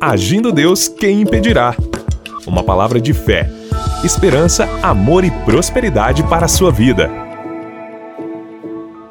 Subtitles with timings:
[0.00, 1.74] Agindo Deus, quem impedirá?
[2.46, 3.50] Uma palavra de fé,
[4.04, 7.10] esperança, amor e prosperidade para a sua vida.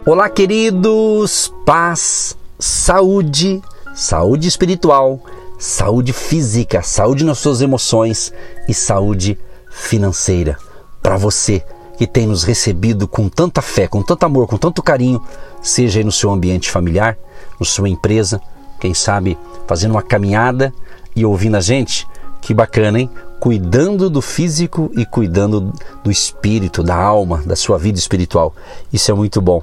[0.05, 1.53] Olá, queridos!
[1.65, 3.61] Paz, saúde,
[3.93, 5.19] saúde espiritual,
[5.59, 8.33] saúde física, saúde nas suas emoções
[8.69, 9.37] e saúde
[9.69, 10.57] financeira.
[11.03, 11.61] Para você
[11.97, 15.21] que tem nos recebido com tanta fé, com tanto amor, com tanto carinho,
[15.61, 17.17] seja aí no seu ambiente familiar,
[17.59, 18.41] na sua empresa,
[18.79, 20.73] quem sabe fazendo uma caminhada
[21.15, 22.07] e ouvindo a gente.
[22.41, 23.09] Que bacana, hein?
[23.39, 28.55] Cuidando do físico e cuidando do espírito, da alma, da sua vida espiritual.
[28.91, 29.61] Isso é muito bom.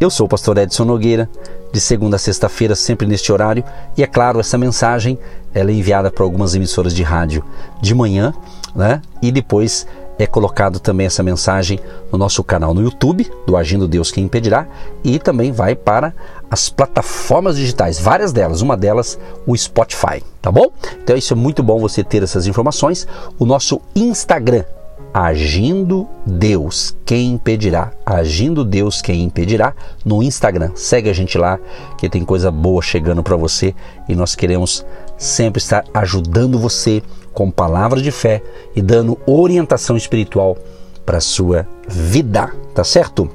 [0.00, 1.28] Eu sou o pastor Edson Nogueira,
[1.72, 3.64] de segunda a sexta-feira, sempre neste horário,
[3.96, 5.18] e é claro, essa mensagem
[5.54, 7.44] ela é enviada para algumas emissoras de rádio
[7.80, 8.32] de manhã,
[8.74, 9.00] né?
[9.22, 9.86] E depois
[10.22, 11.80] é colocado também essa mensagem
[12.12, 14.66] no nosso canal no YouTube, do Agindo Deus Quem Impedirá,
[15.02, 16.12] e também vai para
[16.50, 20.66] as plataformas digitais, várias delas, uma delas o Spotify, tá bom?
[21.02, 23.06] Então isso é muito bom você ter essas informações.
[23.38, 24.64] O nosso Instagram,
[25.12, 27.90] Agindo Deus, quem impedirá?
[28.06, 29.74] Agindo Deus, quem impedirá?
[30.04, 30.70] No Instagram.
[30.76, 31.58] Segue a gente lá,
[31.98, 33.74] que tem coisa boa chegando para você
[34.08, 34.86] e nós queremos
[35.18, 38.42] sempre estar ajudando você com palavra de fé
[38.74, 40.56] e dando orientação espiritual
[41.04, 43.28] para sua vida, tá certo?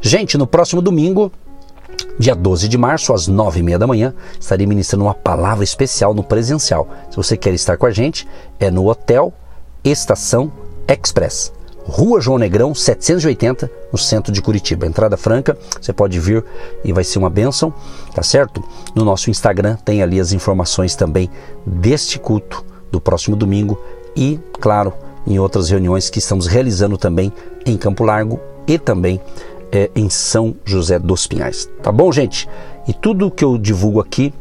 [0.00, 1.32] Gente, no próximo domingo,
[2.18, 6.88] dia 12 de março, às 9h30 da manhã, estarei ministrando uma palavra especial no presencial.
[7.10, 9.32] Se você quer estar com a gente, é no Hotel
[9.84, 10.52] Estação
[10.88, 11.52] Express.
[11.88, 14.86] Rua João Negrão, 780, no centro de Curitiba.
[14.86, 16.44] Entrada franca, você pode vir
[16.84, 17.72] e vai ser uma bênção,
[18.12, 18.62] tá certo?
[18.94, 21.30] No nosso Instagram tem ali as informações também
[21.64, 22.64] deste culto
[22.96, 23.78] do próximo domingo
[24.16, 24.92] e, claro,
[25.26, 27.32] em outras reuniões que estamos realizando também
[27.64, 29.20] em Campo Largo e também
[29.70, 31.68] é, em São José dos Pinhais.
[31.82, 32.48] Tá bom, gente?
[32.88, 34.32] E tudo que eu divulgo aqui,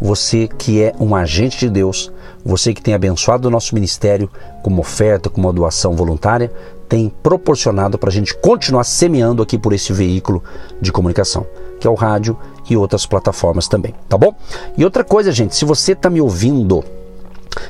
[0.00, 2.10] você que é um agente de Deus,
[2.44, 4.30] você que tem abençoado o nosso ministério
[4.62, 6.50] como oferta, como doação voluntária,
[6.88, 10.42] tem proporcionado para a gente continuar semeando aqui por esse veículo
[10.80, 11.46] de comunicação,
[11.78, 12.38] que é o rádio
[12.70, 14.34] e outras plataformas também, tá bom?
[14.76, 16.82] E outra coisa, gente, se você está me ouvindo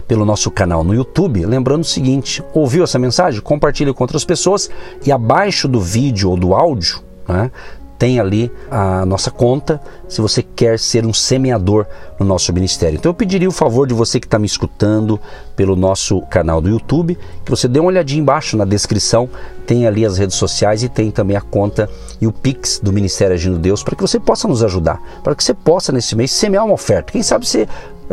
[0.07, 1.45] pelo nosso canal no YouTube.
[1.45, 3.41] Lembrando o seguinte: ouviu essa mensagem?
[3.41, 4.71] Compartilhe com outras pessoas
[5.05, 7.51] e abaixo do vídeo ou do áudio, né,
[7.99, 11.85] tem ali a nossa conta se você quer ser um semeador
[12.19, 12.97] no nosso ministério.
[12.97, 15.21] Então eu pediria o favor de você que está me escutando
[15.57, 19.29] pelo nosso canal do YouTube, que você dê uma olhadinha embaixo na descrição,
[19.67, 21.91] tem ali as redes sociais e tem também a conta
[22.21, 25.43] e o Pix do Ministério Agindo Deus para que você possa nos ajudar, para que
[25.43, 27.13] você possa nesse mês semear uma oferta.
[27.13, 27.67] Quem sabe você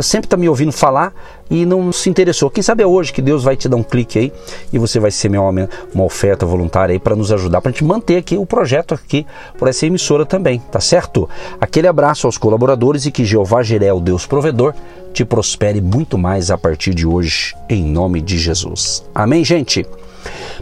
[0.04, 1.14] sempre está me ouvindo falar
[1.50, 2.50] e não se interessou.
[2.50, 4.34] Quem sabe é hoje que Deus vai te dar um clique aí
[4.74, 7.84] e você vai ser uma, uma oferta voluntária aí para nos ajudar, para a gente
[7.84, 9.26] manter aqui o projeto aqui
[9.58, 11.30] por essa emissora também, tá certo?
[11.60, 14.74] Aquele abraço aos colaboradores e que Jeová Jiré, o Deus provedor,
[15.14, 19.04] te prospere muito mais a partir de hoje, em nome de Jesus.
[19.14, 19.86] Amém, gente?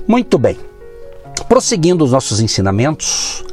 [0.08, 0.58] Muito bem.
[1.50, 3.44] Prosseguindo os nossos ensinamentos,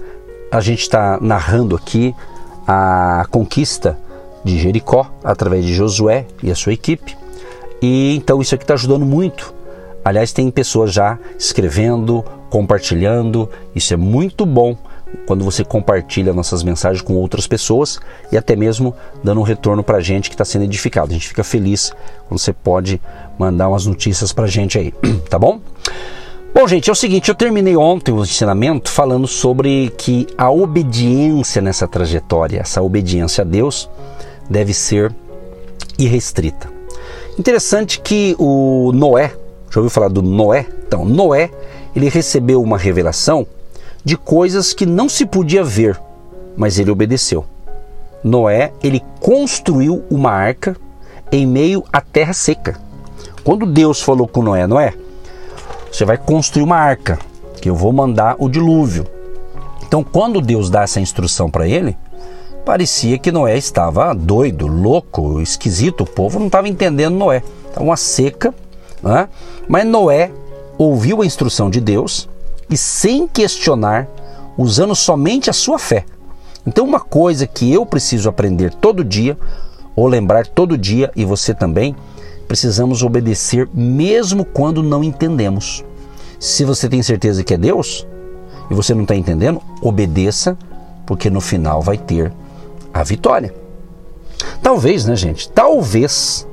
[0.50, 2.14] a gente está narrando aqui
[2.66, 3.98] a conquista
[4.44, 7.16] de Jericó através de Josué e a sua equipe.
[7.82, 9.54] E então isso aqui está ajudando muito.
[10.04, 13.48] Aliás, tem pessoas já escrevendo, compartilhando.
[13.74, 14.76] Isso é muito bom
[15.26, 17.98] quando você compartilha nossas mensagens com outras pessoas
[18.30, 21.10] e até mesmo dando um retorno para a gente que está sendo edificado.
[21.10, 21.92] A gente fica feliz
[22.28, 23.00] quando você pode
[23.38, 24.92] mandar umas notícias para a gente aí,
[25.28, 25.60] tá bom?
[26.52, 31.62] Bom, gente, é o seguinte, eu terminei ontem o ensinamento falando sobre que a obediência
[31.62, 33.88] nessa trajetória, essa obediência a Deus,
[34.50, 35.14] deve ser
[35.96, 36.68] irrestrita.
[37.38, 39.32] Interessante que o Noé,
[39.70, 40.66] já ouviu falar do Noé?
[40.86, 41.50] Então, Noé,
[41.94, 43.46] ele recebeu uma revelação
[44.04, 45.98] de coisas que não se podia ver,
[46.56, 47.44] mas ele obedeceu.
[48.24, 50.76] Noé, ele construiu uma arca
[51.30, 52.78] em meio à terra seca.
[53.44, 54.92] Quando Deus falou com Noé, Noé,
[55.90, 57.18] você vai construir uma arca,
[57.60, 59.06] que eu vou mandar o dilúvio.
[59.86, 61.96] Então, quando Deus dá essa instrução para ele,
[62.70, 66.02] parecia que Noé estava doido, louco, esquisito.
[66.02, 67.42] O povo não estava entendendo Noé.
[67.66, 68.54] Estava uma seca,
[69.02, 69.28] né?
[69.66, 70.30] mas Noé
[70.78, 72.28] ouviu a instrução de Deus
[72.70, 74.06] e, sem questionar,
[74.56, 76.04] usando somente a sua fé.
[76.64, 79.36] Então, uma coisa que eu preciso aprender todo dia,
[79.96, 81.96] ou lembrar todo dia, e você também,
[82.46, 85.84] precisamos obedecer mesmo quando não entendemos.
[86.38, 88.06] Se você tem certeza que é Deus
[88.70, 90.56] e você não está entendendo, obedeça,
[91.04, 92.32] porque no final vai ter
[92.92, 93.54] a vitória.
[94.62, 95.48] Talvez, né, gente?
[95.50, 96.46] Talvez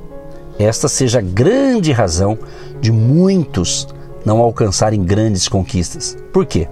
[0.58, 2.38] esta seja a grande razão
[2.80, 3.86] de muitos
[4.24, 6.16] não alcançarem grandes conquistas.
[6.32, 6.68] Por quê?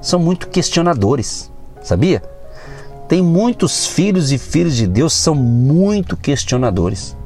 [0.00, 1.50] São muito questionadores,
[1.82, 2.22] sabia?
[3.08, 7.16] Tem muitos filhos e filhas de Deus são muito questionadores.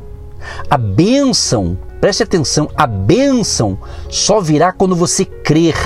[0.68, 3.78] A bênção, preste atenção, a bênção
[4.10, 5.76] só virá quando você crer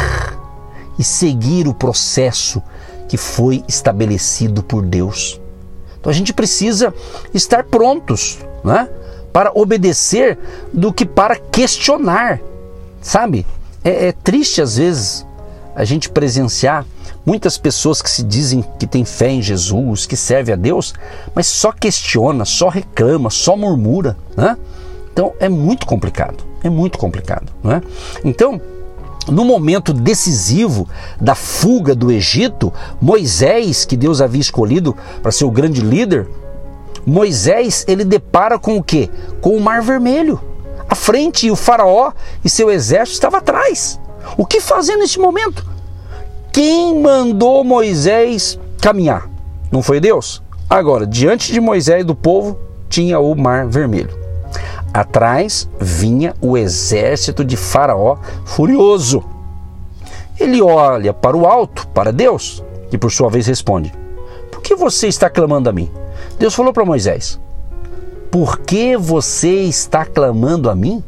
[0.99, 2.63] e seguir o processo
[3.09, 5.41] que foi estabelecido por Deus.
[6.01, 6.93] Então a gente precisa
[7.33, 8.89] estar prontos né,
[9.33, 10.39] para obedecer
[10.73, 12.41] do que para questionar,
[13.01, 13.47] sabe?
[13.85, 15.27] É, é triste às vezes
[15.75, 16.85] a gente presenciar
[17.25, 20.95] muitas pessoas que se dizem que têm fé em Jesus, que serve a Deus,
[21.35, 24.17] mas só questiona, só reclama, só murmura.
[24.37, 24.57] Né?
[25.13, 27.53] Então é muito complicado, é muito complicado.
[27.63, 27.83] Né?
[28.25, 28.61] Então,
[29.29, 30.89] no momento decisivo
[31.21, 36.29] da fuga do Egito, Moisés, que Deus havia escolhido para ser o grande líder,
[37.07, 39.11] Moisés ele depara com o que?
[39.41, 40.41] Com o Mar Vermelho.
[40.89, 42.13] À frente e o faraó
[42.45, 44.01] e seu exército estava atrás.
[44.37, 45.65] O que fazer nesse momento?
[46.53, 49.29] Quem mandou Moisés caminhar?
[49.71, 50.43] Não foi Deus?
[50.69, 52.59] Agora, diante de Moisés e do povo,
[52.89, 54.19] tinha o Mar Vermelho.
[54.93, 59.23] Atrás vinha o exército de Faraó furioso.
[60.39, 63.93] Ele olha para o alto, para Deus, e por sua vez responde:
[64.51, 65.91] Por que você está clamando a mim?
[66.39, 67.39] Deus falou para Moisés:
[68.31, 71.05] Por que você está clamando a mim?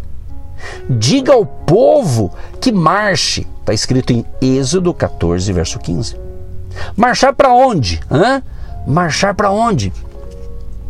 [0.88, 3.46] Diga ao povo que marche.
[3.61, 6.17] Está escrito em Êxodo 14, verso 15.
[6.96, 8.00] Marchar para onde?
[8.11, 8.43] Hã?
[8.87, 9.93] Marchar para onde?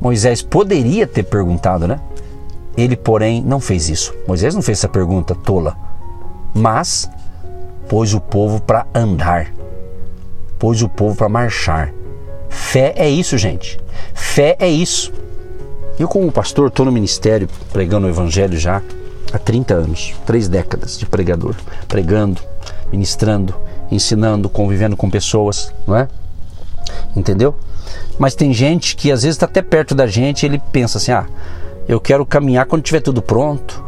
[0.00, 2.00] Moisés poderia ter perguntado, né?
[2.76, 4.14] Ele, porém, não fez isso.
[4.26, 5.76] Moisés não fez essa pergunta tola,
[6.54, 7.10] mas
[7.88, 9.52] pôs o povo para andar,
[10.58, 11.92] pôs o povo para marchar.
[12.48, 13.78] Fé é isso, gente.
[14.14, 15.12] Fé é isso.
[15.98, 18.82] Eu, como pastor, estou no ministério pregando o evangelho já
[19.32, 21.54] há 30 anos, três décadas de pregador,
[21.86, 22.40] pregando,
[22.90, 23.54] ministrando,
[23.90, 26.08] ensinando, convivendo com pessoas, não é?
[27.14, 27.54] Entendeu?
[28.18, 31.12] Mas tem gente que às vezes está até perto da gente e ele pensa assim:
[31.12, 31.26] ah,
[31.88, 33.82] eu quero caminhar quando tiver tudo pronto.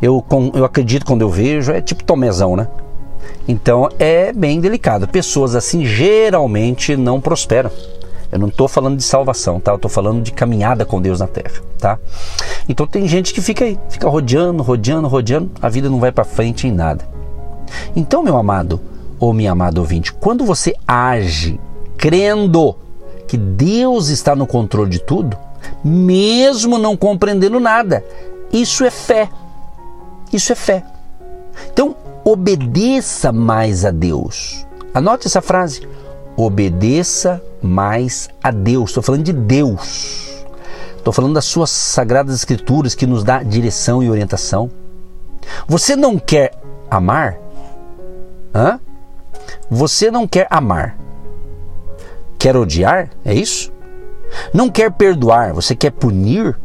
[0.00, 0.24] Eu,
[0.54, 2.68] eu acredito quando eu vejo, é tipo tomezão, né?
[3.46, 5.08] Então é bem delicado.
[5.08, 7.70] Pessoas assim geralmente não prosperam.
[8.30, 9.72] Eu não estou falando de salvação, tá?
[9.72, 11.98] Eu estou falando de caminhada com Deus na terra, tá?
[12.68, 16.22] Então tem gente que fica aí, fica rodeando, rodeando, rodeando, a vida não vai para
[16.22, 17.04] frente em nada.
[17.96, 18.80] Então, meu amado
[19.18, 21.60] ou minha amada ouvinte, quando você age
[21.98, 22.76] crendo
[23.26, 25.36] que Deus está no controle de tudo,
[25.84, 28.04] mesmo não compreendendo nada,
[28.52, 29.28] isso é fé.
[30.32, 30.84] Isso é fé.
[31.72, 34.66] Então, obedeça mais a Deus.
[34.94, 35.88] Anote essa frase
[36.36, 38.90] obedeça mais a Deus.
[38.90, 40.44] Estou falando de Deus.
[40.96, 44.70] Estou falando das suas sagradas escrituras que nos dá direção e orientação.
[45.66, 46.52] Você não quer
[46.90, 47.38] amar?
[48.54, 48.78] Hã?
[49.70, 50.96] Você não quer amar?
[52.38, 53.10] Quer odiar?
[53.24, 53.72] É isso?
[54.52, 56.58] Não quer perdoar, você quer punir?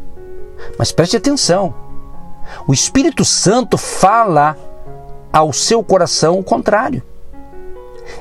[0.78, 1.74] Mas preste atenção.
[2.68, 4.58] O Espírito Santo fala
[5.34, 7.04] ao seu coração o contrário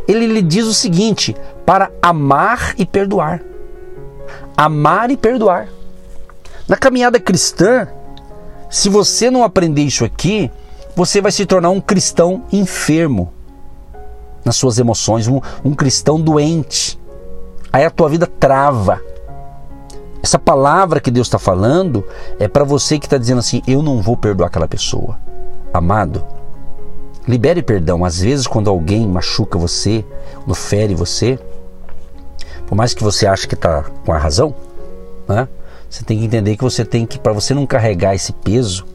[0.07, 3.43] ele lhe diz o seguinte: para amar e perdoar.
[4.57, 5.69] Amar e perdoar.
[6.69, 7.89] Na caminhada cristã,
[8.71, 10.51] se você não aprender isso aqui,
[10.97, 13.33] você vai se tornar um cristão enfermo
[14.45, 16.99] nas suas emoções, um, um cristão doente.
[17.73, 19.01] Aí a tua vida trava.
[20.25, 22.03] Essa palavra que Deus está falando
[22.41, 25.19] é para você que está dizendo assim: eu não vou perdoar aquela pessoa.
[25.71, 26.25] Amado,
[27.29, 28.07] Libere perdão.
[28.07, 30.03] Às vezes, quando alguém machuca você,
[30.37, 31.39] quando fere você,
[32.67, 34.55] por mais que você ache que está com a razão,
[35.29, 35.47] né?
[35.91, 38.87] Você tem que entender que você tem que, para você não carregar esse peso,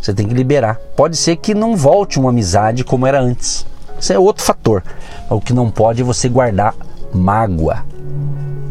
[0.00, 0.76] você tem que liberar.
[0.96, 3.66] Pode ser que não volte uma amizade como era antes.
[4.00, 4.82] Isso é outro fator.
[5.28, 6.74] O que não pode é você guardar
[7.12, 7.84] mágoa,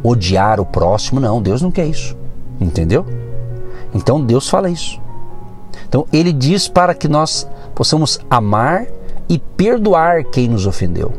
[0.04, 1.20] odiar o próximo.
[1.20, 2.16] Não, Deus não quer isso.
[2.60, 3.06] Entendeu?
[3.94, 5.00] Então Deus fala isso.
[5.88, 8.88] Então ele diz para que nós possamos amar
[9.28, 11.12] e perdoar quem nos ofendeu.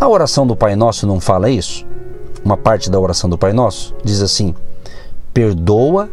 [0.00, 1.86] A oração do Pai Nosso não fala isso?
[2.44, 4.54] Uma parte da oração do Pai Nosso diz assim:
[5.32, 6.08] Perdoa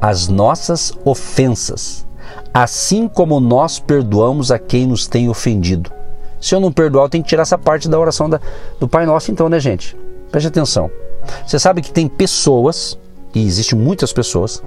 [0.00, 2.06] as nossas ofensas,
[2.52, 5.92] assim como nós perdoamos a quem nos tem ofendido.
[6.40, 8.40] Se eu não perdoar, eu tenho que tirar essa parte da oração da,
[8.78, 9.96] do Pai Nosso, então, né, gente?
[10.30, 10.90] Preste atenção.
[11.46, 12.98] Você sabe que tem pessoas,
[13.34, 14.62] e existem muitas pessoas,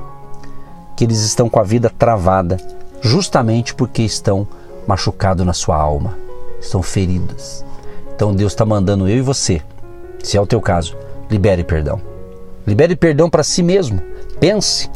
[0.95, 2.57] que eles estão com a vida travada
[3.01, 4.47] justamente porque estão
[4.87, 6.17] machucados na sua alma,
[6.59, 7.65] estão feridas.
[8.15, 9.61] Então Deus está mandando eu e você,
[10.23, 10.95] se é o teu caso,
[11.29, 11.99] libere perdão.
[12.65, 13.99] Libere perdão para si mesmo.
[14.39, 14.89] Pense.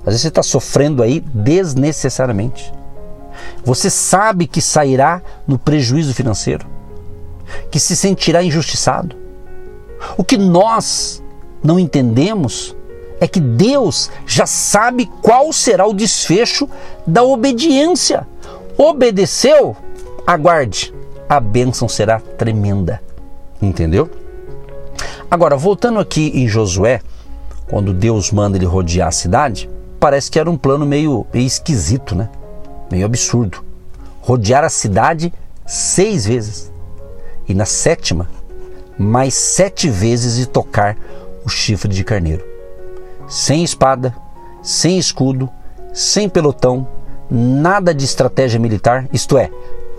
[0.00, 2.72] Às vezes você está sofrendo aí desnecessariamente.
[3.64, 6.66] Você sabe que sairá no prejuízo financeiro,
[7.70, 9.16] que se sentirá injustiçado.
[10.16, 11.22] O que nós
[11.62, 12.74] não entendemos
[13.20, 16.68] é que Deus já sabe qual será o desfecho
[17.06, 18.26] da obediência.
[18.76, 19.76] Obedeceu?
[20.26, 20.92] Aguarde,
[21.28, 23.00] a bênção será tremenda.
[23.60, 24.10] Entendeu?
[25.30, 27.00] Agora, voltando aqui em Josué,
[27.70, 32.14] quando Deus manda ele rodear a cidade, parece que era um plano meio, meio esquisito,
[32.14, 32.28] né?
[32.90, 33.64] Meio absurdo.
[34.20, 35.32] Rodear a cidade
[35.64, 36.72] seis vezes.
[37.48, 38.28] E na sétima,
[39.02, 40.96] mais sete vezes e tocar
[41.44, 42.44] o chifre de carneiro.
[43.26, 44.14] Sem espada,
[44.62, 45.50] sem escudo,
[45.92, 46.86] sem pelotão,
[47.28, 49.50] nada de estratégia militar, isto é,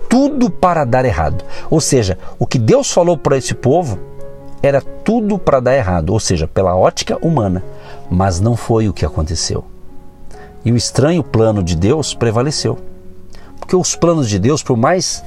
[0.08, 1.44] tudo para dar errado.
[1.68, 3.98] Ou seja, o que Deus falou para esse povo
[4.62, 7.62] era tudo para dar errado, ou seja, pela ótica humana,
[8.10, 9.64] mas não foi o que aconteceu.
[10.64, 12.78] E o estranho plano de Deus prevaleceu.
[13.60, 15.22] Porque os planos de Deus, por mais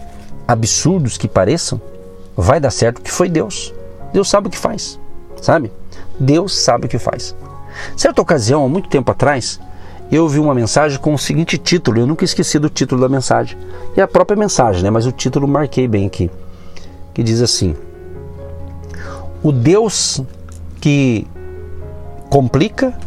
[0.48, 1.80] absurdos que pareçam,
[2.38, 3.74] vai dar certo que foi Deus.
[4.14, 5.00] Deus sabe o que faz,
[5.42, 5.72] sabe?
[6.20, 7.36] Deus sabe o que faz.
[7.96, 9.60] Certa ocasião, há muito tempo atrás,
[10.12, 13.58] eu ouvi uma mensagem com o seguinte título, eu nunca esqueci do título da mensagem.
[13.96, 14.90] E a própria mensagem, né?
[14.90, 16.32] Mas o título marquei bem aqui.
[17.14, 17.76] Que diz assim:
[19.44, 20.22] O Deus
[20.80, 21.28] que
[22.30, 22.98] complica,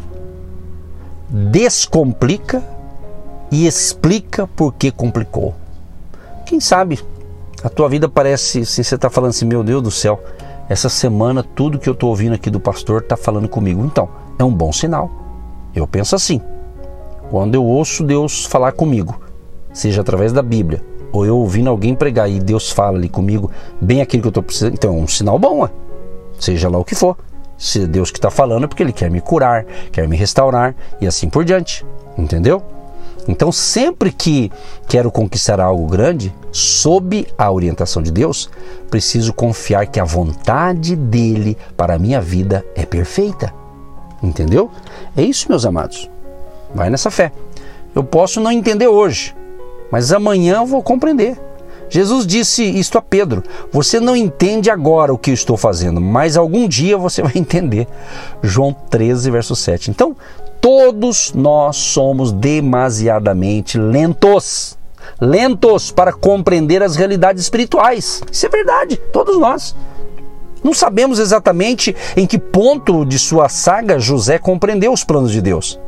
[1.28, 2.62] descomplica
[3.50, 5.54] e explica por que complicou.
[6.44, 7.00] Quem sabe
[7.62, 10.22] a tua vida parece, assim, você está falando assim, meu Deus do céu,
[10.68, 13.84] essa semana tudo que eu estou ouvindo aqui do pastor está falando comigo.
[13.84, 15.10] Então, é um bom sinal.
[15.74, 16.40] Eu penso assim.
[17.30, 19.20] Quando eu ouço Deus falar comigo,
[19.72, 23.50] seja através da Bíblia, ou eu ouvindo alguém pregar e Deus fala ali comigo,
[23.80, 25.70] bem aquilo que eu estou precisando, então é um sinal bom, é?
[26.38, 27.16] seja lá o que for.
[27.56, 30.74] Se é Deus que está falando é porque Ele quer me curar, quer me restaurar
[31.00, 31.84] e assim por diante.
[32.16, 32.62] Entendeu?
[33.30, 34.50] Então, sempre que
[34.88, 38.50] quero conquistar algo grande, sob a orientação de Deus,
[38.90, 43.54] preciso confiar que a vontade dele para a minha vida é perfeita.
[44.20, 44.68] Entendeu?
[45.16, 46.10] É isso, meus amados.
[46.74, 47.32] Vai nessa fé.
[47.94, 49.34] Eu posso não entender hoje,
[49.90, 51.38] mas amanhã eu vou compreender.
[51.88, 56.36] Jesus disse isto a Pedro: Você não entende agora o que eu estou fazendo, mas
[56.36, 57.86] algum dia você vai entender.
[58.42, 59.90] João 13, verso 7.
[59.90, 60.16] Então,
[60.60, 64.78] todos nós somos demasiadamente lentos.
[65.20, 68.22] Lentos para compreender as realidades espirituais.
[68.30, 69.74] Isso é verdade, todos nós.
[70.62, 75.78] Não sabemos exatamente em que ponto de sua saga José compreendeu os planos de Deus.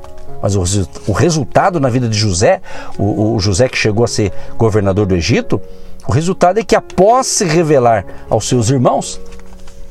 [0.40, 0.62] Mas o,
[1.06, 2.60] o resultado na vida de José,
[2.98, 5.60] o, o José que chegou a ser governador do Egito,
[6.06, 9.20] o resultado é que após se revelar aos seus irmãos,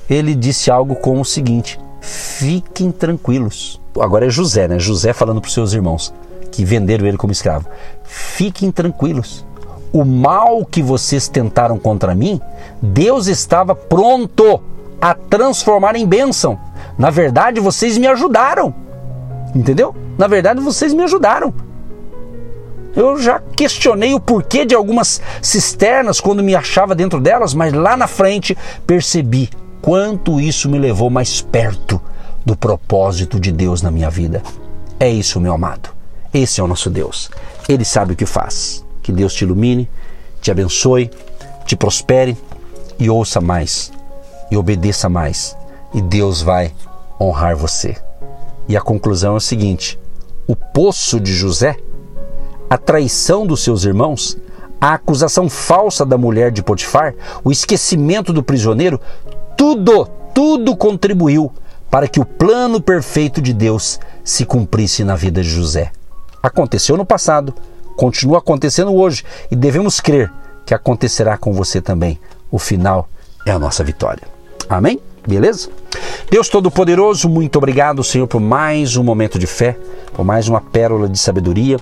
[0.10, 3.81] ele disse algo como o seguinte: fiquem tranquilos.
[4.00, 4.80] Agora é José, né?
[4.80, 6.14] José falando para os seus irmãos
[6.52, 7.68] que venderam ele como escravo:
[8.04, 9.46] fiquem tranquilos.
[9.92, 12.40] O mal que vocês tentaram contra mim,
[12.82, 14.62] Deus estava pronto
[15.02, 16.58] a transformar em bênção.
[16.98, 18.74] Na verdade, vocês me ajudaram.
[19.54, 19.94] Entendeu?
[20.18, 21.54] Na verdade, vocês me ajudaram.
[22.96, 27.98] Eu já questionei o porquê de algumas cisternas quando me achava dentro delas, mas lá
[27.98, 28.58] na frente
[28.88, 29.50] percebi
[29.82, 32.02] quanto isso me levou mais perto
[32.46, 34.42] do propósito de Deus na minha vida.
[35.00, 35.90] É isso, meu amado.
[36.34, 37.30] Esse é o nosso Deus.
[37.68, 38.86] Ele sabe o que faz.
[39.02, 39.90] Que Deus te ilumine,
[40.42, 41.10] te abençoe,
[41.66, 42.38] te prospere
[43.00, 43.92] e ouça mais
[44.50, 45.58] e obedeça mais.
[45.94, 46.74] E Deus vai
[47.20, 47.96] honrar você.
[48.68, 50.00] E a conclusão é o seguinte:
[50.48, 51.78] o poço de José
[52.72, 54.38] a traição dos seus irmãos,
[54.80, 58.98] a acusação falsa da mulher de Potifar, o esquecimento do prisioneiro,
[59.58, 61.52] tudo, tudo contribuiu
[61.92, 65.92] para que o plano perfeito de Deus se cumprisse na vida de José.
[66.42, 67.54] Aconteceu no passado,
[67.98, 70.32] continua acontecendo hoje e devemos crer
[70.66, 72.18] que acontecerá com você também.
[72.50, 73.10] O final
[73.46, 74.24] é a nossa vitória.
[74.70, 75.00] Amém?
[75.28, 75.70] Beleza?
[76.32, 79.78] Deus Todo-Poderoso, muito obrigado, Senhor, por mais um momento de fé,
[80.14, 81.78] por mais uma pérola de sabedoria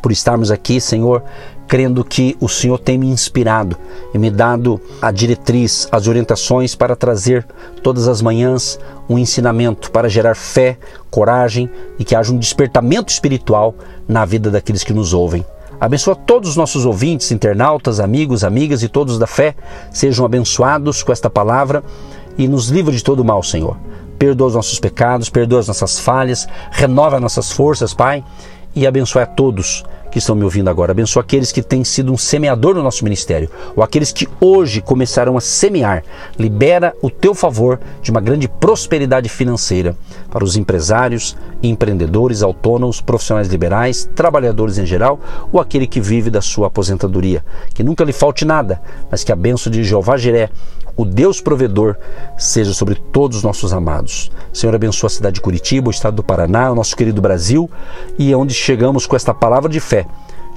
[0.00, 1.22] por estarmos aqui, Senhor,
[1.66, 3.76] crendo que o Senhor tem me inspirado
[4.14, 7.46] e me dado a diretriz, as orientações para trazer
[7.82, 10.78] todas as manhãs um ensinamento para gerar fé,
[11.10, 13.74] coragem e que haja um despertamento espiritual
[14.08, 15.44] na vida daqueles que nos ouvem.
[15.80, 19.54] Abençoa todos os nossos ouvintes, internautas, amigos, amigas e todos da fé.
[19.92, 21.84] Sejam abençoados com esta palavra
[22.36, 23.76] e nos livre de todo mal, Senhor.
[24.18, 28.24] Perdoa os nossos pecados, perdoa as nossas falhas, renova nossas forças, Pai,
[28.78, 30.92] e abençoe a todos que estão me ouvindo agora.
[30.92, 35.36] Abençoa aqueles que têm sido um semeador no nosso ministério, ou aqueles que hoje começaram
[35.36, 36.04] a semear.
[36.38, 39.96] Libera o teu favor de uma grande prosperidade financeira
[40.30, 45.18] para os empresários, empreendedores, autônomos, profissionais liberais, trabalhadores em geral,
[45.52, 47.44] ou aquele que vive da sua aposentadoria.
[47.74, 50.50] Que nunca lhe falte nada, mas que a bênção de Jeová Jiré,
[50.96, 51.96] o Deus provedor,
[52.36, 54.32] seja sobre todos os nossos amados.
[54.52, 57.70] Senhor, abençoa a cidade de Curitiba, o estado do Paraná, o nosso querido Brasil
[58.18, 60.07] e onde chegamos com esta palavra de fé.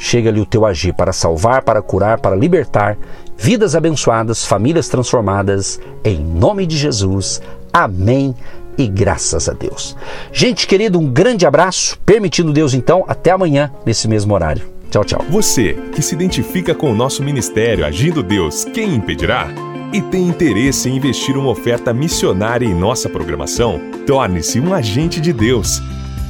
[0.04, 2.98] Chega-lhe o teu agir para salvar, para curar, para libertar,
[3.38, 7.40] vidas abençoadas, famílias transformadas, em nome de Jesus.
[7.72, 8.34] Amém
[8.80, 9.96] e graças a Deus.
[10.34, 14.64] Gente querida, um grande abraço, permitindo Deus então, até amanhã nesse mesmo horário.
[14.90, 15.24] Tchau, tchau.
[15.30, 19.50] Você que se identifica com o nosso ministério Agindo Deus, quem impedirá?
[19.94, 23.80] E tem interesse em investir uma oferta missionária em nossa programação?
[24.08, 25.80] Torne-se um agente de Deus